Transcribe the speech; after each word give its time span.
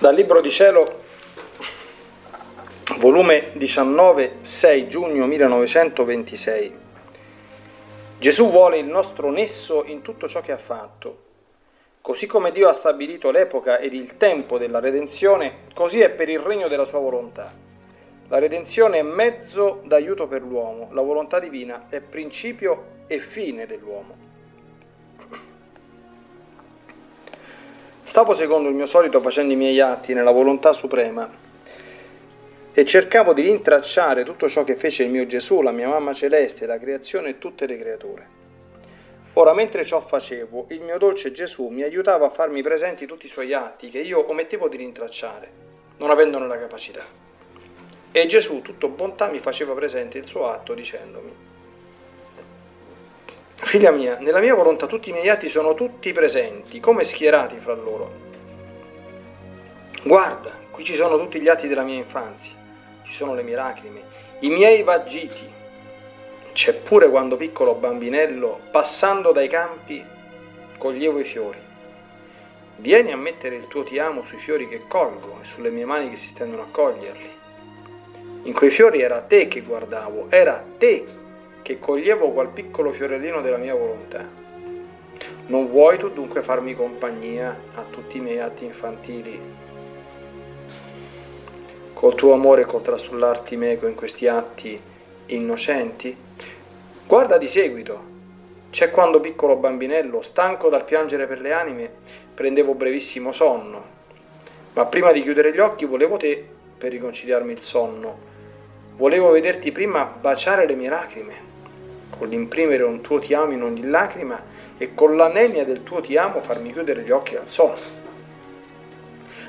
Dal 0.00 0.14
Libro 0.14 0.40
di 0.40 0.48
Cielo, 0.48 1.00
volume 2.98 3.50
19, 3.54 4.36
6 4.42 4.88
giugno 4.88 5.26
1926. 5.26 6.78
Gesù 8.20 8.48
vuole 8.48 8.78
il 8.78 8.86
nostro 8.86 9.32
nesso 9.32 9.82
in 9.84 10.02
tutto 10.02 10.28
ciò 10.28 10.40
che 10.40 10.52
ha 10.52 10.56
fatto. 10.56 11.22
Così 12.00 12.28
come 12.28 12.52
Dio 12.52 12.68
ha 12.68 12.72
stabilito 12.72 13.32
l'epoca 13.32 13.80
ed 13.80 13.92
il 13.92 14.16
tempo 14.16 14.56
della 14.56 14.78
redenzione, 14.78 15.64
così 15.74 15.98
è 15.98 16.10
per 16.10 16.28
il 16.28 16.38
regno 16.38 16.68
della 16.68 16.84
sua 16.84 17.00
volontà. 17.00 17.52
La 18.28 18.38
redenzione 18.38 18.98
è 18.98 19.02
mezzo 19.02 19.82
d'aiuto 19.84 20.28
per 20.28 20.42
l'uomo, 20.42 20.90
la 20.92 21.02
volontà 21.02 21.40
divina 21.40 21.86
è 21.88 21.98
principio 21.98 23.02
e 23.08 23.18
fine 23.18 23.66
dell'uomo. 23.66 24.27
Stavo 28.08 28.32
secondo 28.32 28.70
il 28.70 28.74
mio 28.74 28.86
solito 28.86 29.20
facendo 29.20 29.52
i 29.52 29.56
miei 29.56 29.78
atti 29.80 30.14
nella 30.14 30.30
volontà 30.30 30.72
suprema 30.72 31.30
e 32.72 32.84
cercavo 32.86 33.34
di 33.34 33.42
rintracciare 33.42 34.24
tutto 34.24 34.48
ciò 34.48 34.64
che 34.64 34.76
fece 34.76 35.02
il 35.02 35.10
mio 35.10 35.26
Gesù, 35.26 35.60
la 35.60 35.72
mia 35.72 35.88
mamma 35.88 36.14
celeste, 36.14 36.64
la 36.64 36.78
creazione 36.78 37.28
e 37.28 37.38
tutte 37.38 37.66
le 37.66 37.76
creature. 37.76 38.26
Ora, 39.34 39.52
mentre 39.52 39.84
ciò 39.84 40.00
facevo, 40.00 40.68
il 40.70 40.80
mio 40.80 40.96
dolce 40.96 41.32
Gesù 41.32 41.68
mi 41.68 41.82
aiutava 41.82 42.24
a 42.24 42.30
farmi 42.30 42.62
presenti 42.62 43.04
tutti 43.04 43.26
i 43.26 43.28
suoi 43.28 43.52
atti 43.52 43.90
che 43.90 43.98
io 43.98 44.26
omettevo 44.30 44.70
di 44.70 44.78
rintracciare, 44.78 45.50
non 45.98 46.08
avendone 46.08 46.46
la 46.46 46.58
capacità. 46.58 47.04
E 48.10 48.26
Gesù, 48.26 48.62
tutto 48.62 48.88
bontà, 48.88 49.28
mi 49.28 49.38
faceva 49.38 49.74
presente 49.74 50.16
il 50.16 50.26
suo 50.26 50.48
atto 50.48 50.72
dicendomi, 50.72 51.47
Figlia 53.60 53.90
mia, 53.90 54.18
nella 54.20 54.38
mia 54.38 54.54
volontà 54.54 54.86
tutti 54.86 55.10
i 55.10 55.12
miei 55.12 55.28
atti 55.28 55.48
sono 55.48 55.74
tutti 55.74 56.12
presenti, 56.12 56.78
come 56.78 57.02
schierati 57.02 57.58
fra 57.58 57.74
loro. 57.74 58.26
Guarda, 60.04 60.52
qui 60.70 60.84
ci 60.84 60.94
sono 60.94 61.18
tutti 61.18 61.40
gli 61.40 61.48
atti 61.48 61.66
della 61.66 61.82
mia 61.82 61.96
infanzia, 61.96 62.54
ci 63.02 63.12
sono 63.12 63.34
le 63.34 63.42
mie 63.42 63.56
lacrime, 63.56 64.00
i 64.40 64.48
miei 64.48 64.82
vagiti. 64.84 65.56
C'è 66.52 66.72
pure 66.74 67.10
quando 67.10 67.36
piccolo 67.36 67.74
bambinello, 67.74 68.60
passando 68.70 69.32
dai 69.32 69.48
campi, 69.48 70.02
coglievo 70.78 71.18
i 71.18 71.24
fiori. 71.24 71.58
Vieni 72.76 73.10
a 73.10 73.16
mettere 73.16 73.56
il 73.56 73.66
tuo 73.66 73.82
ti 73.82 73.98
amo 73.98 74.22
sui 74.22 74.38
fiori 74.38 74.68
che 74.68 74.84
colgo 74.86 75.40
e 75.42 75.44
sulle 75.44 75.70
mie 75.70 75.84
mani 75.84 76.08
che 76.10 76.16
si 76.16 76.28
stendono 76.28 76.62
a 76.62 76.68
coglierli. 76.70 77.30
In 78.44 78.52
quei 78.52 78.70
fiori 78.70 79.02
era 79.02 79.20
te 79.20 79.48
che 79.48 79.62
guardavo, 79.62 80.26
era 80.30 80.64
te 80.78 81.17
che 81.68 81.78
coglievo 81.78 82.30
qual 82.30 82.48
piccolo 82.48 82.94
fiorellino 82.94 83.42
della 83.42 83.58
mia 83.58 83.74
volontà. 83.74 84.26
Non 85.48 85.68
vuoi 85.68 85.98
tu 85.98 86.08
dunque 86.08 86.40
farmi 86.40 86.74
compagnia 86.74 87.54
a 87.74 87.82
tutti 87.82 88.16
i 88.16 88.20
miei 88.20 88.40
atti 88.40 88.64
infantili? 88.64 89.38
Col 91.92 92.14
tuo 92.14 92.32
amore 92.32 92.64
contrastullarti 92.64 93.58
meco 93.58 93.86
in 93.86 93.94
questi 93.94 94.26
atti 94.26 94.80
innocenti? 95.26 96.16
Guarda 97.06 97.36
di 97.36 97.48
seguito. 97.48 98.00
C'è 98.70 98.90
quando 98.90 99.20
piccolo 99.20 99.56
bambinello, 99.56 100.22
stanco 100.22 100.70
dal 100.70 100.86
piangere 100.86 101.26
per 101.26 101.42
le 101.42 101.52
anime, 101.52 101.90
prendevo 102.32 102.72
brevissimo 102.72 103.30
sonno. 103.30 103.84
Ma 104.72 104.86
prima 104.86 105.12
di 105.12 105.20
chiudere 105.20 105.52
gli 105.52 105.60
occhi 105.60 105.84
volevo 105.84 106.16
te 106.16 106.42
per 106.78 106.92
riconciliarmi 106.92 107.52
il 107.52 107.60
sonno. 107.60 108.18
Volevo 108.96 109.28
vederti 109.28 109.70
prima 109.70 110.04
baciare 110.04 110.66
le 110.66 110.74
mie 110.74 110.88
lacrime 110.88 111.47
con 112.18 112.28
l'imprimere 112.28 112.82
un 112.82 113.00
tuo 113.00 113.20
ti 113.20 113.32
amo 113.32 113.52
in 113.52 113.62
ogni 113.62 113.88
lacrima 113.88 114.42
e 114.76 114.94
con 114.94 115.16
l'anenia 115.16 115.64
del 115.64 115.84
tuo 115.84 116.00
ti 116.00 116.16
amo 116.16 116.40
farmi 116.40 116.72
chiudere 116.72 117.02
gli 117.02 117.10
occhi 117.10 117.36
al 117.36 117.48
sonno. 117.48 117.96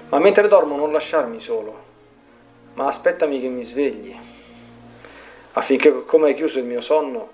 Ma 0.10 0.20
mentre 0.20 0.48
dormo 0.48 0.78
non 0.78 0.92
lasciarmi 0.92 1.40
solo, 1.40 1.84
ma 2.76 2.88
aspettami 2.88 3.42
che 3.42 3.48
mi 3.48 3.64
svegli, 3.64 4.16
affinché 5.54 6.06
come 6.06 6.28
hai 6.28 6.34
chiuso 6.34 6.60
il 6.60 6.66
mio 6.66 6.82
sonno, 6.82 7.30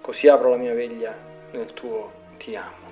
così 0.00 0.28
apro 0.28 0.50
la 0.50 0.56
mia 0.56 0.72
veglia 0.72 1.14
nel 1.52 1.72
tuo 1.74 2.12
ti 2.38 2.56
amo. 2.56 2.84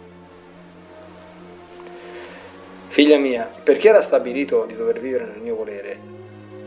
Figlia 2.88 3.18
mia, 3.18 3.50
perché 3.62 3.88
era 3.88 4.02
stabilito 4.02 4.64
di 4.66 4.76
dover 4.76 5.00
vivere 5.00 5.24
nel 5.24 5.40
mio 5.40 5.56
volere, 5.56 5.98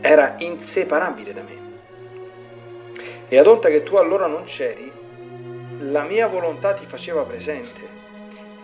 era 0.00 0.34
inseparabile 0.38 1.32
da 1.32 1.42
me. 1.42 1.66
E 3.28 3.38
ad 3.38 3.46
onta 3.46 3.70
che 3.70 3.82
tu 3.82 3.96
allora 3.96 4.26
non 4.26 4.44
c'eri, 4.44 4.87
la 5.80 6.02
mia 6.02 6.26
volontà 6.26 6.74
ti 6.74 6.86
faceva 6.86 7.22
presente 7.22 7.96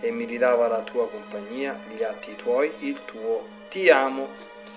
e 0.01 0.11
mi 0.11 0.25
ridava 0.25 0.67
la 0.67 0.81
tua 0.81 1.09
compagnia, 1.09 1.79
gli 1.89 2.03
atti 2.03 2.35
tuoi, 2.37 2.73
il 2.81 3.05
tuo 3.05 3.47
ti 3.71 3.89
amo. 3.89 4.29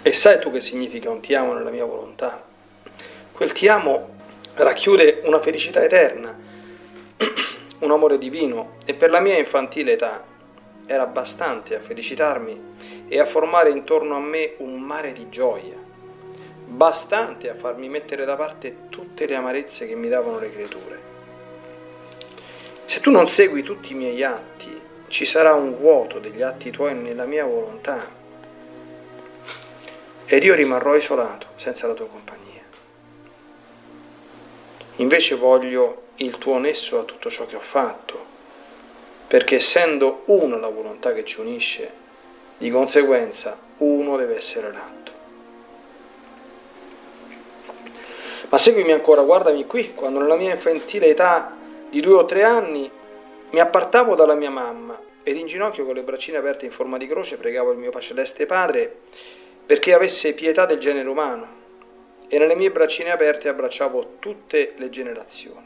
E 0.02 0.14
sai 0.14 0.40
tu 0.40 0.52
che 0.52 0.62
significa 0.62 1.10
un 1.10 1.20
ti 1.20 1.34
amo 1.34 1.54
nella 1.54 1.72
mia 1.72 1.86
volontà? 1.86 2.44
Quel 3.32 3.52
ti 3.52 3.68
amo 3.68 4.16
racchiude 4.54 5.22
una 5.26 5.40
felicità 5.40 5.84
eterna, 5.84 6.36
un 7.80 7.92
amore 7.92 8.18
divino 8.18 8.78
e 8.86 8.94
per 8.94 9.10
la 9.10 9.20
mia 9.20 9.38
infantile 9.38 9.94
età 9.94 10.24
era 10.86 11.06
bastante 11.06 11.76
a 11.76 11.82
felicitarmi 11.82 13.06
e 13.08 13.20
a 13.20 13.26
formare 13.26 13.72
intorno 13.72 14.16
a 14.16 14.20
me 14.20 14.54
un 14.58 14.80
mare 14.80 15.12
di 15.12 15.28
gioia, 15.30 15.76
bastante 16.66 17.50
a 17.50 17.56
farmi 17.56 17.90
mettere 17.90 18.26
da 18.26 18.36
parte 18.36 18.88
tutte 18.90 19.26
le 19.26 19.36
amarezze 19.36 19.88
che 19.88 19.96
mi 19.96 20.08
davano 20.08 20.40
le 20.40 20.52
creature. 20.52 21.07
Se 22.88 23.02
tu 23.02 23.12
non 23.12 23.28
segui 23.28 23.64
tutti 23.64 23.92
i 23.92 23.96
miei 23.96 24.24
atti, 24.24 24.82
ci 25.10 25.26
sarà 25.26 25.54
un 25.54 25.78
vuoto 25.78 26.20
degli 26.20 26.42
atti 26.42 26.72
tuoi 26.72 26.96
nella 26.96 27.26
mia 27.26 27.44
volontà 27.44 28.10
ed 30.26 30.44
io 30.44 30.56
rimarrò 30.56 30.96
isolato 30.96 31.48
senza 31.58 31.86
la 31.86 31.94
tua 31.94 32.08
compagnia. 32.08 32.62
Invece 34.96 35.36
voglio 35.36 36.04
il 36.16 36.38
tuo 36.38 36.58
nesso 36.60 37.00
a 37.00 37.04
tutto 37.04 37.30
ciò 37.30 37.46
che 37.46 37.58
ho 37.58 37.62
fatto, 37.62 38.26
perché 39.28 39.56
essendo 39.56 40.24
una 40.28 40.56
la 40.56 40.70
volontà 40.70 41.12
che 41.12 41.26
ci 41.26 41.42
unisce, 41.42 41.92
di 42.58 42.72
conseguenza 42.72 43.60
uno 43.80 44.16
deve 44.16 44.38
essere 44.38 44.72
l'atto. 44.72 45.12
Ma 48.48 48.58
seguimi 48.58 48.94
ancora, 48.94 49.24
guardami 49.24 49.66
qui, 49.66 49.94
quando 49.94 50.20
nella 50.20 50.38
mia 50.38 50.54
infantile 50.54 51.08
età 51.08 51.57
di 51.90 52.02
due 52.02 52.16
o 52.16 52.26
tre 52.26 52.44
anni 52.44 52.90
mi 53.50 53.60
appartavo 53.60 54.16
dalla 54.16 54.36
mia 54.36 54.50
mamma 54.50 55.00
ed 55.24 55.38
in 55.38 55.48
ginocchio 55.48 55.86
con 55.86 55.96
le 55.96 56.04
braccine 56.04 56.38
aperte 56.38 56.66
in 56.66 56.72
forma 56.72 56.98
di 56.98 57.08
croce 57.08 57.38
pregavo 57.38 57.72
il 57.72 57.78
mio 57.78 57.98
celeste 58.00 58.46
padre 58.46 58.94
perché 59.66 59.94
avesse 59.94 60.34
pietà 60.34 60.66
del 60.66 60.80
genere 60.80 61.08
umano 61.08 61.48
e 62.28 62.38
nelle 62.40 62.56
mie 62.56 62.72
braccine 62.72 63.12
aperte 63.12 63.48
abbracciavo 63.48 64.16
tutte 64.20 64.74
le 64.78 64.90
generazioni. 64.90 65.66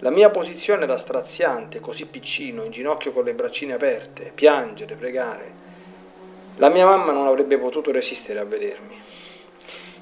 La 0.00 0.10
mia 0.10 0.30
posizione 0.30 0.84
era 0.84 0.96
straziante, 0.96 1.80
così 1.80 2.06
piccino, 2.06 2.64
in 2.64 2.70
ginocchio 2.70 3.12
con 3.12 3.24
le 3.24 3.34
braccine 3.34 3.74
aperte, 3.74 4.32
piangere, 4.34 4.94
pregare. 4.94 5.52
La 6.56 6.70
mia 6.70 6.86
mamma 6.86 7.12
non 7.12 7.26
avrebbe 7.26 7.58
potuto 7.58 7.90
resistere 7.90 8.38
a 8.38 8.44
vedermi. 8.44 8.98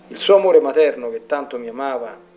Il 0.08 0.18
suo 0.18 0.36
amore 0.36 0.60
materno 0.60 1.10
che 1.10 1.26
tanto 1.26 1.58
mi 1.58 1.68
amava 1.68 2.27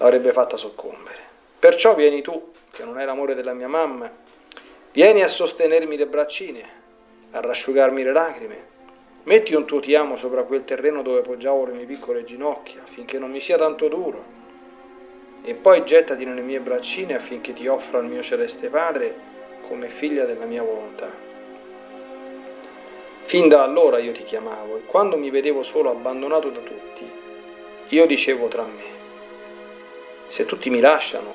l'avrebbe 0.00 0.32
fatta 0.32 0.56
soccombere. 0.56 1.18
Perciò 1.58 1.94
vieni 1.94 2.22
tu, 2.22 2.52
che 2.70 2.84
non 2.84 2.96
hai 2.96 3.04
l'amore 3.04 3.34
della 3.34 3.52
mia 3.52 3.68
mamma, 3.68 4.10
vieni 4.92 5.22
a 5.22 5.28
sostenermi 5.28 5.96
le 5.96 6.06
braccine, 6.06 6.68
a 7.32 7.40
rasciugarmi 7.40 8.02
le 8.02 8.12
lacrime. 8.12 8.68
Metti 9.24 9.54
un 9.54 9.66
tuo 9.66 9.80
ti 9.80 9.94
amo 9.94 10.16
sopra 10.16 10.44
quel 10.44 10.64
terreno 10.64 11.02
dove 11.02 11.20
poggiavo 11.20 11.66
le 11.66 11.72
mie 11.72 11.84
piccole 11.84 12.24
ginocchia, 12.24 12.80
affinché 12.82 13.18
non 13.18 13.30
mi 13.30 13.40
sia 13.40 13.58
tanto 13.58 13.88
duro. 13.88 14.38
E 15.42 15.52
poi 15.52 15.84
gettati 15.84 16.24
nelle 16.24 16.40
mie 16.40 16.60
braccine 16.60 17.16
affinché 17.16 17.52
ti 17.52 17.66
offra 17.66 17.98
il 17.98 18.06
mio 18.06 18.22
celeste 18.22 18.68
Padre 18.68 19.14
come 19.68 19.88
figlia 19.88 20.24
della 20.24 20.46
mia 20.46 20.62
volontà. 20.62 21.12
Fin 23.26 23.48
da 23.48 23.62
allora 23.62 23.98
io 23.98 24.12
ti 24.12 24.24
chiamavo 24.24 24.78
e 24.78 24.84
quando 24.86 25.16
mi 25.18 25.28
vedevo 25.30 25.62
solo 25.62 25.90
abbandonato 25.90 26.48
da 26.48 26.60
tutti, 26.60 27.08
io 27.88 28.06
dicevo 28.06 28.48
tra 28.48 28.64
me, 28.64 28.99
se 30.30 30.46
tutti 30.46 30.70
mi 30.70 30.78
lasciano, 30.78 31.34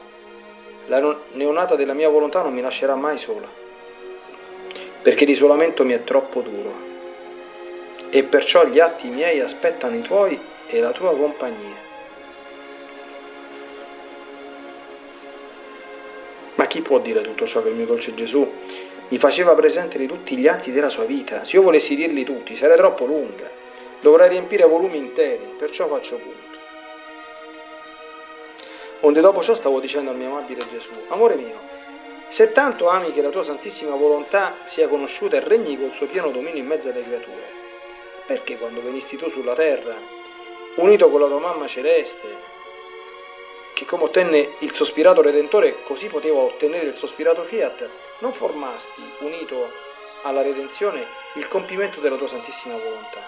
la 0.85 1.17
neonata 1.33 1.75
della 1.75 1.91
mia 1.91 2.07
volontà 2.07 2.41
non 2.41 2.53
mi 2.53 2.61
lascerà 2.61 2.95
mai 2.95 3.17
sola, 3.17 3.47
perché 5.01 5.25
l'isolamento 5.25 5.83
mi 5.83 5.91
è 5.91 6.03
troppo 6.05 6.39
duro 6.39 6.73
e 8.09 8.23
perciò 8.23 8.65
gli 8.65 8.79
atti 8.79 9.09
miei 9.09 9.41
aspettano 9.41 9.97
i 9.97 10.01
tuoi 10.01 10.39
e 10.67 10.79
la 10.79 10.91
tua 10.91 11.13
compagnia. 11.13 11.83
Ma 16.55 16.65
chi 16.65 16.79
può 16.79 16.99
dire 16.99 17.21
tutto 17.21 17.45
ciò 17.45 17.61
che 17.61 17.67
il 17.67 17.75
mio 17.75 17.85
dolce 17.85 18.15
Gesù 18.15 18.49
mi 19.09 19.17
faceva 19.17 19.53
presente 19.55 19.97
di 19.97 20.07
tutti 20.07 20.37
gli 20.37 20.47
atti 20.47 20.71
della 20.71 20.87
sua 20.87 21.03
vita? 21.03 21.43
Se 21.43 21.57
io 21.57 21.63
volessi 21.63 21.97
dirli 21.97 22.23
tutti, 22.23 22.55
sarebbe 22.55 22.77
troppo 22.77 23.03
lunga. 23.03 23.49
Dovrei 23.99 24.29
riempire 24.29 24.63
volumi 24.63 24.97
interi, 24.97 25.53
perciò 25.57 25.89
faccio 25.89 26.15
punto. 26.15 26.54
Onde 29.05 29.21
dopo 29.21 29.43
ciò 29.43 29.53
stavo 29.53 29.79
dicendo 29.79 30.09
al 30.09 30.17
mio 30.17 30.29
amabile 30.29 30.67
Gesù, 30.67 30.91
amore 31.09 31.35
mio, 31.35 31.59
Se 32.27 32.51
tanto 32.51 32.89
ami 32.89 33.13
che 33.13 33.21
la 33.21 33.29
tua 33.29 33.43
santissima 33.43 33.95
volontà 33.95 34.55
sia 34.65 34.87
conosciuta 34.87 35.35
e 35.37 35.41
regni 35.41 35.77
col 35.77 35.93
suo 35.93 36.07
pieno 36.07 36.31
dominio 36.31 36.63
in 36.63 36.65
mezzo 36.65 36.89
alle 36.89 37.03
creature, 37.03 37.47
perché 38.25 38.57
quando 38.57 38.81
venisti 38.81 39.15
tu 39.15 39.29
sulla 39.29 39.53
terra, 39.53 39.93
unito 40.77 41.07
con 41.11 41.19
la 41.19 41.27
tua 41.27 41.37
mamma 41.37 41.67
celeste, 41.67 42.27
che 43.75 43.85
come 43.85 44.05
ottenne 44.05 44.53
il 44.59 44.73
sospirato 44.73 45.21
Redentore, 45.21 45.83
così 45.83 46.07
poteva 46.07 46.39
ottenere 46.39 46.87
il 46.87 46.95
sospirato 46.95 47.43
Fiat, 47.43 47.87
non 48.19 48.33
formasti, 48.33 49.03
unito 49.19 49.69
alla 50.23 50.41
redenzione, 50.41 51.05
il 51.33 51.47
compimento 51.47 51.99
della 51.99 52.15
tua 52.15 52.27
santissima 52.27 52.75
volontà. 52.75 53.21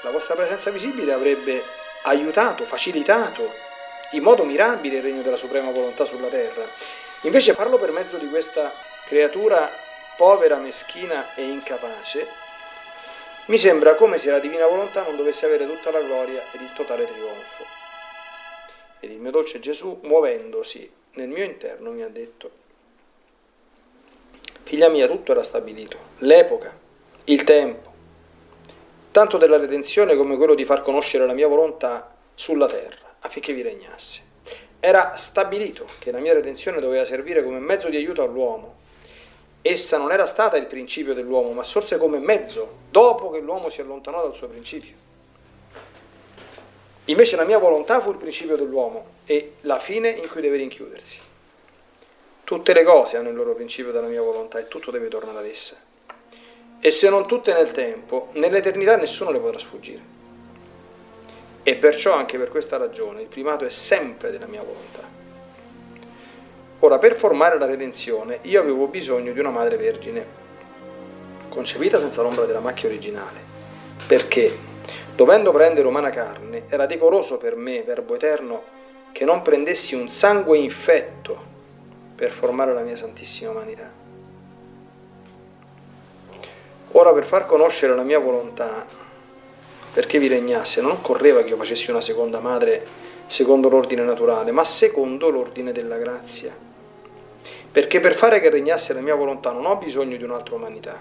La 0.00 0.10
vostra 0.10 0.34
presenza 0.34 0.70
visibile 0.70 1.12
avrebbe 1.12 1.62
aiutato, 2.02 2.64
facilitato 2.64 3.67
in 4.12 4.22
modo 4.22 4.44
mirabile 4.44 4.96
il 4.96 5.02
regno 5.02 5.22
della 5.22 5.36
suprema 5.36 5.70
volontà 5.70 6.04
sulla 6.04 6.28
terra. 6.28 6.66
Invece 7.22 7.54
parlo 7.54 7.78
per 7.78 7.90
mezzo 7.90 8.16
di 8.16 8.28
questa 8.28 8.72
creatura 9.06 9.70
povera, 10.16 10.56
meschina 10.56 11.34
e 11.34 11.42
incapace. 11.42 12.26
Mi 13.46 13.58
sembra 13.58 13.94
come 13.94 14.18
se 14.18 14.30
la 14.30 14.38
divina 14.38 14.66
volontà 14.66 15.02
non 15.02 15.16
dovesse 15.16 15.46
avere 15.46 15.66
tutta 15.66 15.90
la 15.90 16.00
gloria 16.00 16.42
ed 16.52 16.60
il 16.60 16.72
totale 16.74 17.04
trionfo. 17.04 17.64
Ed 19.00 19.10
il 19.10 19.18
mio 19.18 19.30
dolce 19.30 19.60
Gesù, 19.60 20.00
muovendosi 20.02 20.90
nel 21.14 21.28
mio 21.28 21.44
interno, 21.44 21.90
mi 21.90 22.02
ha 22.02 22.08
detto, 22.08 22.50
figlia 24.64 24.88
mia, 24.88 25.06
tutto 25.06 25.32
era 25.32 25.42
stabilito, 25.42 25.96
l'epoca, 26.18 26.76
il 27.24 27.44
tempo, 27.44 27.92
tanto 29.12 29.38
della 29.38 29.56
redenzione 29.56 30.16
come 30.16 30.36
quello 30.36 30.54
di 30.54 30.64
far 30.64 30.82
conoscere 30.82 31.26
la 31.26 31.32
mia 31.32 31.46
volontà 31.46 32.14
sulla 32.34 32.66
terra 32.66 33.07
affinché 33.20 33.52
vi 33.52 33.62
regnasse. 33.62 34.20
Era 34.80 35.16
stabilito 35.16 35.86
che 35.98 36.10
la 36.10 36.18
mia 36.18 36.34
redenzione 36.34 36.80
doveva 36.80 37.04
servire 37.04 37.42
come 37.42 37.58
mezzo 37.58 37.88
di 37.88 37.96
aiuto 37.96 38.22
all'uomo. 38.22 38.76
Essa 39.60 39.98
non 39.98 40.12
era 40.12 40.26
stata 40.26 40.56
il 40.56 40.66
principio 40.66 41.14
dell'uomo, 41.14 41.52
ma 41.52 41.64
sorse 41.64 41.98
come 41.98 42.18
mezzo 42.18 42.76
dopo 42.90 43.30
che 43.30 43.40
l'uomo 43.40 43.70
si 43.70 43.80
allontanò 43.80 44.22
dal 44.22 44.34
suo 44.34 44.46
principio. 44.48 45.06
Invece 47.06 47.36
la 47.36 47.44
mia 47.44 47.58
volontà 47.58 48.00
fu 48.00 48.10
il 48.10 48.18
principio 48.18 48.56
dell'uomo 48.56 49.16
e 49.24 49.54
la 49.62 49.78
fine 49.78 50.10
in 50.10 50.28
cui 50.28 50.40
deve 50.40 50.58
rinchiudersi. 50.58 51.18
Tutte 52.44 52.72
le 52.72 52.84
cose 52.84 53.16
hanno 53.16 53.30
il 53.30 53.34
loro 53.34 53.54
principio 53.54 53.92
della 53.92 54.06
mia 54.06 54.22
volontà 54.22 54.58
e 54.58 54.68
tutto 54.68 54.90
deve 54.90 55.08
tornare 55.08 55.38
ad 55.38 55.46
essa. 55.46 55.76
E 56.80 56.90
se 56.90 57.08
non 57.08 57.26
tutte 57.26 57.52
nel 57.52 57.72
tempo, 57.72 58.28
nell'eternità 58.32 58.96
nessuno 58.96 59.30
le 59.30 59.38
potrà 59.38 59.58
sfuggire. 59.58 60.16
E 61.68 61.74
perciò 61.74 62.14
anche 62.14 62.38
per 62.38 62.48
questa 62.48 62.78
ragione 62.78 63.20
il 63.20 63.26
primato 63.26 63.66
è 63.66 63.68
sempre 63.68 64.30
della 64.30 64.46
mia 64.46 64.62
volontà. 64.62 65.02
Ora, 66.78 66.96
per 66.96 67.14
formare 67.14 67.58
la 67.58 67.66
redenzione, 67.66 68.38
io 68.40 68.58
avevo 68.58 68.86
bisogno 68.86 69.32
di 69.34 69.38
una 69.38 69.50
madre 69.50 69.76
vergine, 69.76 70.24
concepita 71.50 71.98
senza 71.98 72.22
l'ombra 72.22 72.46
della 72.46 72.60
macchia 72.60 72.88
originale, 72.88 73.38
perché, 74.06 74.56
dovendo 75.14 75.52
prendere 75.52 75.86
umana 75.86 76.08
carne, 76.08 76.62
era 76.70 76.86
decoroso 76.86 77.36
per 77.36 77.54
me, 77.54 77.82
Verbo 77.82 78.14
Eterno, 78.14 78.62
che 79.12 79.26
non 79.26 79.42
prendessi 79.42 79.94
un 79.94 80.08
sangue 80.08 80.56
infetto 80.56 81.38
per 82.14 82.30
formare 82.30 82.72
la 82.72 82.80
mia 82.80 82.96
santissima 82.96 83.50
umanità. 83.50 83.90
Ora, 86.92 87.12
per 87.12 87.26
far 87.26 87.44
conoscere 87.44 87.94
la 87.94 88.04
mia 88.04 88.18
volontà, 88.18 88.86
perché 89.92 90.18
vi 90.18 90.28
regnasse, 90.28 90.80
non 90.80 90.92
occorreva 90.92 91.42
che 91.42 91.50
io 91.50 91.56
facessi 91.56 91.90
una 91.90 92.00
seconda 92.00 92.40
madre 92.40 93.06
secondo 93.26 93.68
l'ordine 93.68 94.02
naturale, 94.02 94.50
ma 94.50 94.64
secondo 94.64 95.28
l'ordine 95.28 95.72
della 95.72 95.98
grazia. 95.98 96.54
Perché 97.70 98.00
per 98.00 98.14
fare 98.14 98.40
che 98.40 98.50
regnasse 98.50 98.92
la 98.92 99.00
mia 99.00 99.14
volontà 99.14 99.52
non 99.52 99.66
ho 99.66 99.76
bisogno 99.76 100.16
di 100.16 100.24
un'altra 100.24 100.54
umanità, 100.54 100.98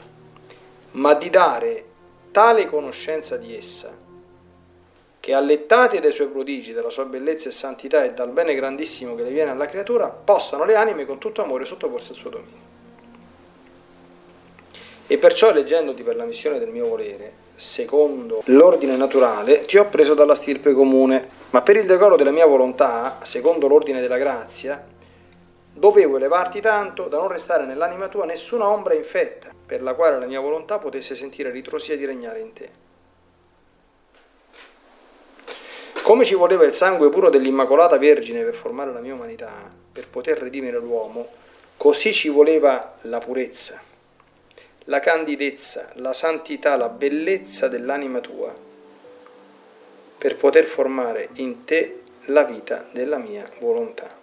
ma 0.91 1.13
di 1.13 1.29
dare 1.29 1.85
tale 2.31 2.65
conoscenza 2.67 3.37
di 3.37 3.55
essa, 3.55 3.95
che 5.19 5.33
allettati 5.33 5.99
dai 5.99 6.11
suoi 6.11 6.27
prodigi, 6.27 6.73
dalla 6.73 6.89
sua 6.89 7.05
bellezza 7.05 7.49
e 7.49 7.51
santità 7.51 8.03
e 8.03 8.13
dal 8.13 8.29
bene 8.29 8.55
grandissimo 8.55 9.15
che 9.15 9.23
le 9.23 9.31
viene 9.31 9.51
alla 9.51 9.65
creatura, 9.65 10.07
possano 10.07 10.65
le 10.65 10.75
anime 10.75 11.05
con 11.05 11.17
tutto 11.17 11.41
amore 11.41 11.65
sottoporsi 11.65 12.11
al 12.11 12.15
suo 12.15 12.29
dominio. 12.29 12.65
E 15.07 15.17
perciò, 15.17 15.51
leggendoti 15.51 16.03
per 16.03 16.15
la 16.15 16.25
missione 16.25 16.59
del 16.59 16.69
mio 16.69 16.87
volere, 16.87 17.45
secondo 17.57 18.44
l'ordine 18.45 18.95
naturale, 18.95 19.65
ti 19.65 19.77
ho 19.77 19.86
preso 19.86 20.13
dalla 20.13 20.36
stirpe 20.36 20.74
comune, 20.74 21.27
ma 21.50 21.62
per 21.63 21.75
il 21.75 21.88
decoro 21.88 22.15
della 22.15 22.31
mia 22.31 22.45
volontà, 22.45 23.18
secondo 23.24 23.68
l'ordine 23.68 24.00
della 24.00 24.18
grazia, 24.18 24.81
dovevo 25.74 26.18
elevarti 26.18 26.62
tanto 26.62 27.07
da 27.07 27.18
non 27.18 27.27
restare 27.27 27.65
nell'anima 27.65 28.09
tua 28.09 28.25
nessuna 28.25 28.68
ombra 28.68 28.94
infetta, 28.94 29.50
per 29.65 29.81
la 29.81 29.95
quale 29.95 30.19
la 30.19 30.27
mia 30.27 30.39
volontà 30.39 30.77
potesse 30.77 31.15
sentire 31.15 31.50
ritrosia 31.50 31.98
di 31.98 32.06
regnare 32.06 32.39
in 32.39 32.54
te. 32.54 32.69
Come 36.04 36.25
ci 36.25 36.36
voleva 36.36 36.63
il 36.63 36.74
sangue 36.74 37.09
puro 37.09 37.30
dell'Immacolata 37.30 37.98
Vergine 37.98 38.44
per 38.44 38.54
formare 38.54 38.94
la 38.94 39.00
mia 39.00 39.15
umanità, 39.15 39.51
per 39.92 40.07
poter 40.07 40.38
redimere 40.38 40.77
l'uomo, 40.77 41.27
così 41.75 42.13
ci 42.13 42.30
voleva 42.30 42.98
la 43.01 43.18
purezza 43.18 43.81
la 44.89 44.99
candidezza, 44.99 45.91
la 45.95 46.13
santità, 46.13 46.77
la 46.77 46.87
bellezza 46.87 47.67
dell'anima 47.67 48.19
tua, 48.19 48.53
per 50.17 50.37
poter 50.37 50.65
formare 50.65 51.29
in 51.33 51.65
te 51.65 52.01
la 52.25 52.43
vita 52.43 52.85
della 52.91 53.17
mia 53.17 53.49
volontà. 53.59 54.15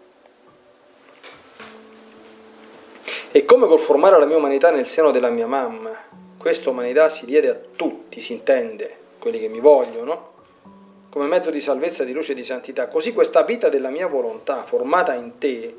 E 3.31 3.44
come 3.44 3.66
col 3.66 3.78
formare 3.78 4.19
la 4.19 4.25
mia 4.25 4.37
umanità 4.37 4.70
nel 4.70 4.87
seno 4.87 5.11
della 5.11 5.28
mia 5.28 5.46
mamma, 5.46 5.90
questa 6.38 6.70
umanità 6.70 7.11
si 7.11 7.26
diede 7.26 7.50
a 7.50 7.58
tutti, 7.76 8.20
si 8.20 8.32
intende, 8.32 8.96
quelli 9.19 9.40
che 9.40 9.49
mi 9.49 9.61
vogliono, 9.61 10.32
come 11.11 11.26
mezzo 11.26 11.50
di 11.50 11.61
salvezza, 11.61 12.05
di 12.05 12.12
luce 12.12 12.32
e 12.32 12.37
di 12.37 12.44
santità, 12.44 12.88
così 12.88 13.12
questa 13.12 13.43
vita 13.43 13.69
della 13.69 13.90
mia 13.90 14.06
volontà 14.06 14.62
formata 14.64 15.12
in 15.12 15.37
te 15.38 15.76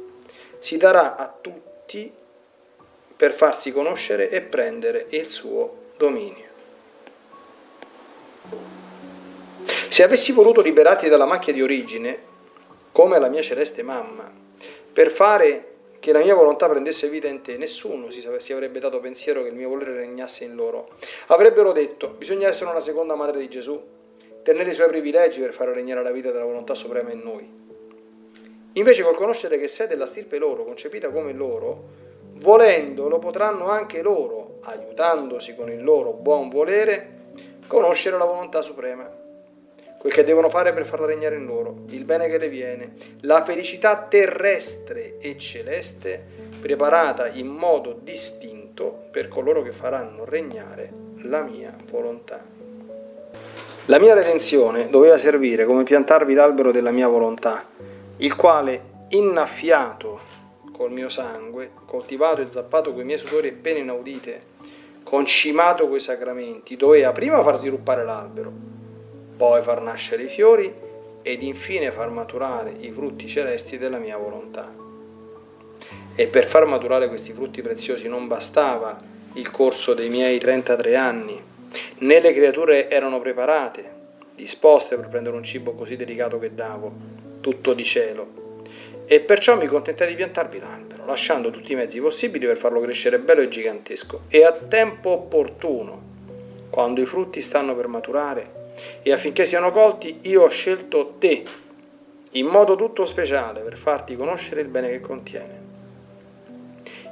si 0.59 0.77
darà 0.77 1.15
a 1.15 1.33
tutti 1.41 2.23
per 3.15 3.33
farsi 3.33 3.71
conoscere 3.71 4.29
e 4.29 4.41
prendere 4.41 5.05
il 5.09 5.29
suo 5.29 5.83
dominio. 5.97 6.53
Se 9.89 10.03
avessi 10.03 10.31
voluto 10.33 10.61
liberarti 10.61 11.07
dalla 11.07 11.25
macchia 11.25 11.53
di 11.53 11.61
origine, 11.61 12.33
come 12.91 13.19
la 13.19 13.29
mia 13.29 13.41
celeste 13.41 13.81
mamma, 13.81 14.29
per 14.91 15.09
fare 15.09 15.73
che 15.99 16.11
la 16.11 16.19
mia 16.19 16.35
volontà 16.35 16.67
prendesse 16.67 17.09
vita 17.09 17.27
in 17.27 17.41
te, 17.41 17.57
nessuno 17.57 18.09
si, 18.11 18.53
avrebbe 18.53 18.79
dato 18.79 18.99
pensiero 18.99 19.41
che 19.41 19.49
il 19.49 19.55
mio 19.55 19.69
volere 19.69 19.95
regnasse 19.95 20.43
in 20.43 20.53
loro. 20.53 20.89
Avrebbero 21.27 21.71
detto, 21.71 22.09
bisogna 22.09 22.47
essere 22.47 22.69
una 22.69 22.79
seconda 22.79 23.15
madre 23.15 23.39
di 23.39 23.49
Gesù, 23.49 23.81
tenere 24.43 24.69
i 24.69 24.73
suoi 24.73 24.89
privilegi 24.89 25.39
per 25.39 25.53
fare 25.53 25.73
regnare 25.73 26.03
la 26.03 26.11
vita 26.11 26.29
della 26.31 26.45
volontà 26.45 26.75
suprema 26.75 27.11
in 27.11 27.21
noi. 27.21 27.49
Invece 28.73 29.01
col 29.01 29.15
conoscere 29.15 29.57
che 29.57 29.67
sei 29.67 29.87
della 29.87 30.05
stirpe 30.05 30.37
loro, 30.37 30.63
concepita 30.63 31.09
come 31.09 31.33
loro, 31.33 32.04
volendo 32.37 33.07
lo 33.07 33.19
potranno 33.19 33.69
anche 33.69 34.01
loro, 34.01 34.59
aiutandosi 34.63 35.55
con 35.55 35.69
il 35.69 35.83
loro 35.83 36.11
buon 36.11 36.49
volere, 36.49 37.13
conoscere 37.67 38.17
la 38.17 38.25
volontà 38.25 38.61
suprema, 38.61 39.09
quel 39.97 40.13
che 40.13 40.23
devono 40.23 40.49
fare 40.49 40.73
per 40.73 40.85
farla 40.85 41.07
regnare 41.07 41.35
in 41.35 41.45
loro, 41.45 41.83
il 41.87 42.03
bene 42.03 42.27
che 42.27 42.37
le 42.37 42.49
viene, 42.49 42.93
la 43.21 43.43
felicità 43.43 44.05
terrestre 44.07 45.17
e 45.19 45.37
celeste 45.37 46.23
preparata 46.59 47.27
in 47.27 47.47
modo 47.47 47.97
distinto 48.01 49.05
per 49.11 49.27
coloro 49.27 49.61
che 49.61 49.71
faranno 49.71 50.25
regnare 50.25 50.91
la 51.23 51.41
mia 51.41 51.73
volontà. 51.89 52.43
La 53.85 53.99
mia 53.99 54.13
redenzione 54.13 54.89
doveva 54.89 55.17
servire 55.17 55.65
come 55.65 55.83
piantarvi 55.83 56.33
l'albero 56.33 56.71
della 56.71 56.91
mia 56.91 57.07
volontà, 57.07 57.65
il 58.17 58.35
quale, 58.35 58.93
innaffiato 59.09 60.19
col 60.75 60.91
mio 60.91 61.07
sangue, 61.07 61.71
coltivato 61.85 62.41
e 62.41 62.47
zappato 62.49 62.93
coi 62.93 63.05
miei 63.05 63.17
sudori 63.17 63.47
e 63.47 63.53
pene 63.53 63.79
inaudite, 63.79 64.41
concimato 65.03 65.87
coi 65.87 66.01
sacramenti, 66.01 66.75
doveva 66.75 67.13
prima 67.13 67.41
far 67.43 67.59
sviluppare 67.59 68.03
l'albero, 68.03 68.51
poi 69.37 69.61
far 69.61 69.81
nascere 69.81 70.23
i 70.23 70.27
fiori 70.27 70.73
ed 71.21 71.41
infine 71.43 71.91
far 71.91 72.09
maturare 72.09 72.75
i 72.77 72.91
frutti 72.91 73.27
celesti 73.27 73.77
della 73.77 73.97
mia 73.97 74.17
volontà. 74.17 74.69
E 76.13 76.27
per 76.27 76.45
far 76.45 76.65
maturare 76.65 77.07
questi 77.07 77.31
frutti 77.31 77.61
preziosi 77.61 78.09
non 78.09 78.27
bastava 78.27 78.99
il 79.33 79.49
corso 79.51 79.93
dei 79.93 80.09
miei 80.09 80.39
33 80.39 80.95
anni, 80.95 81.41
né 81.99 82.19
le 82.19 82.33
creature 82.33 82.89
erano 82.89 83.19
preparate, 83.19 83.91
disposte 84.35 84.97
per 84.97 85.07
prendere 85.07 85.37
un 85.37 85.43
cibo 85.43 85.71
così 85.71 85.95
delicato 85.95 86.37
che 86.37 86.53
davo, 86.53 86.91
tutto 87.39 87.73
di 87.73 87.83
cielo 87.83 88.43
e 89.05 89.19
perciò 89.19 89.55
mi 89.55 89.67
contentai 89.67 90.07
di 90.07 90.15
piantarvi 90.15 90.59
l'albero, 90.59 91.05
lasciando 91.05 91.51
tutti 91.51 91.73
i 91.73 91.75
mezzi 91.75 92.01
possibili 92.01 92.45
per 92.45 92.57
farlo 92.57 92.81
crescere 92.81 93.19
bello 93.19 93.41
e 93.41 93.47
gigantesco 93.47 94.21
e 94.27 94.43
a 94.43 94.51
tempo 94.51 95.11
opportuno, 95.11 96.01
quando 96.69 97.01
i 97.01 97.05
frutti 97.05 97.41
stanno 97.41 97.75
per 97.75 97.87
maturare 97.87 98.63
e 99.01 99.11
affinché 99.11 99.45
siano 99.45 99.71
colti, 99.71 100.19
io 100.23 100.43
ho 100.43 100.49
scelto 100.49 101.15
te 101.19 101.43
in 102.31 102.47
modo 102.47 102.75
tutto 102.75 103.05
speciale 103.05 103.61
per 103.61 103.77
farti 103.77 104.15
conoscere 104.15 104.61
il 104.61 104.67
bene 104.67 104.89
che 104.89 104.99
contiene. 104.99 105.63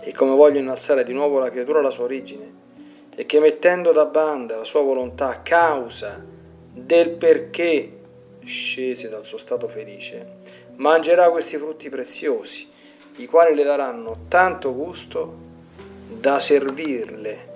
e 0.06 0.12
come 0.12 0.36
voglio 0.36 0.60
innalzare 0.60 1.06
di 1.06 1.14
nuovo 1.14 1.40
la 1.40 1.50
creatura 1.50 1.80
alla 1.80 1.90
sua 1.90 2.04
origine, 2.04 2.62
e 3.16 3.26
che 3.26 3.40
mettendo 3.40 3.92
da 3.92 4.06
banda 4.06 4.58
la 4.58 4.64
sua 4.66 4.82
volontà 4.82 5.42
causa 5.42 6.22
del 6.74 7.12
perché 7.12 8.00
scese 8.44 9.08
dal 9.08 9.24
suo 9.24 9.38
stato 9.38 9.68
felice, 9.70 10.42
mangerà 10.84 11.30
questi 11.30 11.56
frutti 11.56 11.88
preziosi, 11.88 12.70
i 13.16 13.26
quali 13.26 13.56
le 13.56 13.64
daranno 13.64 14.26
tanto 14.28 14.74
gusto 14.74 15.38
da 16.10 16.40
servirle 16.40 17.52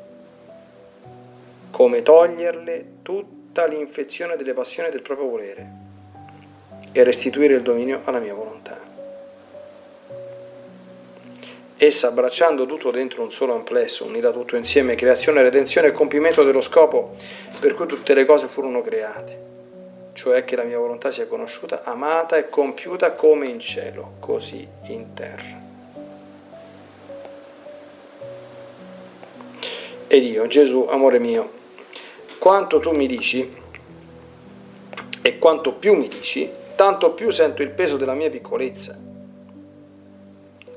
come 1.70 2.04
toglierle 2.04 2.86
tutta 3.02 3.66
l'infezione 3.68 4.38
delle 4.38 4.54
passioni 4.54 4.90
del 4.90 5.02
proprio 5.02 5.28
volere 5.28 5.72
e 6.94 7.04
restituire 7.04 7.56
il 7.56 7.64
dominio 7.64 8.00
alla 8.06 8.20
mia 8.20 8.34
volontà. 8.34 8.80
Essa, 11.76 12.08
abbracciando 12.08 12.66
tutto 12.66 12.92
dentro 12.92 13.24
un 13.24 13.32
solo 13.32 13.54
amplesso, 13.54 14.06
unirà 14.06 14.32
tutto 14.32 14.56
insieme, 14.56 14.96
creazione, 14.96 15.42
redenzione 15.42 15.90
e 15.90 15.92
compimento 15.92 16.46
dello 16.46 16.62
scopo 16.62 17.18
per 17.60 17.76
cui 17.76 17.88
tutte 17.88 18.14
le 18.14 18.24
cose 18.24 18.48
furono 18.48 18.82
create, 18.82 19.57
cioè 20.18 20.44
che 20.46 20.56
la 20.56 20.64
mia 20.64 20.80
volontà 20.80 21.12
sia 21.12 21.28
conosciuta, 21.28 21.84
amata 21.84 22.38
e 22.38 22.50
compiuta 22.50 23.12
come 23.12 23.46
in 23.46 23.60
cielo, 23.60 24.14
così 24.20 24.68
in 24.88 25.14
terra. 25.14 25.62
Ed 30.08 30.24
io, 30.24 30.48
Gesù, 30.48 30.88
amore 30.90 31.20
mio, 31.20 31.52
quanto 32.40 32.80
tu 32.80 32.90
mi 32.94 33.06
dici 33.06 33.56
e 35.22 35.38
quanto 35.38 35.74
più 35.74 35.94
mi 35.94 36.08
dici, 36.08 36.50
tanto 36.76 37.12
più 37.12 37.30
sento 37.30 37.62
il 37.62 37.70
peso 37.70 37.96
della 37.96 38.16
mia 38.16 38.32
piccolezza 38.32 38.98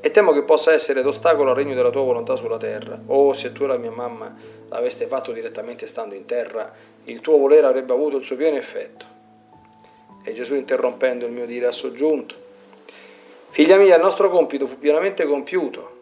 e 0.02 0.11
temo 0.11 0.32
che 0.32 0.42
possa 0.42 0.75
essere 0.75 1.00
d'ostacolo 1.00 1.50
al 1.50 1.56
regno 1.56 1.75
della 1.75 1.90
tua 1.90 2.02
volontà 2.02 2.37
sulla 2.37 2.59
terra. 2.59 3.00
Oh, 3.06 3.32
se 3.32 3.52
tu 3.52 3.64
e 3.64 3.68
la 3.68 3.78
mia 3.78 3.90
mamma 3.90 4.37
l'aveste 4.68 5.06
fatto 5.06 5.32
direttamente 5.32 5.87
stando 5.87 6.14
in 6.14 6.26
terra, 6.26 6.70
il 7.04 7.20
tuo 7.20 7.38
volere 7.38 7.66
avrebbe 7.66 7.94
avuto 7.94 8.18
il 8.18 8.25
suo 8.25 8.37
pieno 8.37 8.59
effetto. 8.59 9.10
E 10.23 10.33
Gesù 10.33 10.55
interrompendo 10.55 11.27
il 11.27 11.33
mio 11.33 11.47
dire 11.47 11.67
ha 11.67 11.73
soggiunto, 11.73 12.49
Figlia 13.53 13.77
mia, 13.77 13.97
il 13.97 14.03
nostro 14.03 14.31
compito 14.31 14.69
fu 14.69 14.79
pienamente 14.79 15.27
compiuto. 15.27 15.99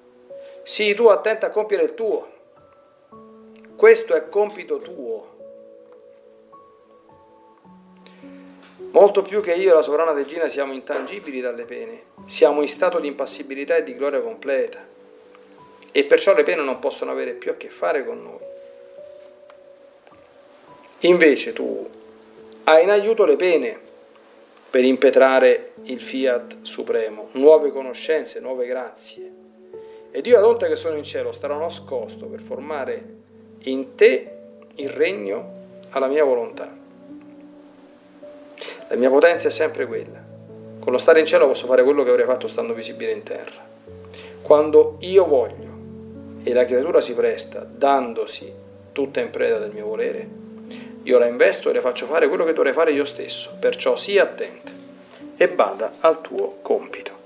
Sii 0.65 0.95
tu 0.95 1.07
attenta 1.07 1.47
a 1.47 1.51
compiere 1.51 1.83
il 1.83 1.95
tuo. 1.95 2.29
Questo 3.75 4.15
è 4.15 4.29
compito 4.29 4.79
tuo. 4.79 5.37
Molto 8.91 9.23
più 9.23 9.41
che 9.41 9.55
io 9.55 9.71
e 9.71 9.75
la 9.75 9.83
sovrana 9.83 10.13
regina 10.13 10.47
siamo 10.49 10.75
intangibili 10.75 11.41
dalle 11.41 11.65
pene, 11.65 12.03
siamo 12.27 12.61
in 12.63 12.69
stato 12.69 12.99
di 12.99 13.07
impassibilità 13.07 13.77
e 13.77 13.85
di 13.85 13.97
gloria 13.97 14.21
completa 14.21 14.79
e 15.91 16.05
perciò 16.05 16.35
le 16.35 16.43
pene 16.43 16.63
non 16.63 16.79
possono 16.79 17.11
avere 17.11 17.33
più 17.33 17.51
a 17.51 17.55
che 17.55 17.69
fare 17.69 18.05
con 18.05 18.23
noi. 18.23 18.39
Invece 21.01 21.53
tu 21.53 21.89
hai 22.65 22.83
in 22.83 22.91
aiuto 22.91 23.25
le 23.25 23.37
pene 23.37 23.87
per 24.71 24.85
impetrare 24.85 25.73
il 25.85 26.01
fiat 26.01 26.59
supremo, 26.63 27.29
nuove 27.33 27.71
conoscenze, 27.71 28.41
nuove 28.41 28.67
grazie. 28.67 29.33
Ed 30.11 30.27
io 30.27 30.37
ad 30.37 30.45
onta 30.45 30.67
che 30.67 30.77
sono 30.77 30.97
in 30.97 31.05
cielo 31.05 31.33
starò 31.33 31.59
nascosto 31.59 32.27
per 32.27 32.41
formare 32.41 33.17
in 33.61 33.95
te 33.95 34.31
il 34.77 34.91
regno 34.91 35.57
alla 35.91 36.07
mia 36.07 36.25
volontà. 36.25 36.71
La 38.89 38.97
mia 38.97 39.11
potenza 39.11 39.49
è 39.49 39.51
sempre 39.51 39.87
quella. 39.87 40.23
Con 40.79 40.93
lo 40.93 40.99
stare 40.99 41.21
in 41.21 41.27
cielo 41.27 41.47
posso 41.47 41.67
fare 41.67 41.83
quello 41.83 42.03
che 42.03 42.11
avrei 42.11 42.27
fatto 42.27 42.49
stando 42.49 42.75
visibile 42.75 43.13
in 43.13 43.23
terra. 43.23 43.67
Quando 44.43 44.97
io 45.01 45.25
voglio 45.27 45.77
e 46.43 46.53
la 46.53 46.65
creatura 46.65 47.01
si 47.01 47.15
presta, 47.15 47.61
dandosi 47.61 48.53
tutta 48.93 49.21
in 49.21 49.31
preda 49.31 49.59
del 49.59 49.73
mio 49.73 49.87
volere, 49.87 50.29
io 51.09 51.19
la 51.19 51.27
investo 51.27 51.71
e 51.71 51.73
le 51.73 51.81
faccio 51.81 52.05
fare 52.05 52.29
quello 52.29 52.45
che 52.45 52.53
dovrei 52.53 52.75
fare 52.75 52.93
io 52.93 53.07
stesso. 53.07 53.57
Perciò 53.59 53.97
sii 53.97 54.19
attenta 54.19 54.71
e 55.37 55.49
bada 55.49 55.95
al 56.01 56.21
tuo 56.21 56.59
compito. 56.61 57.18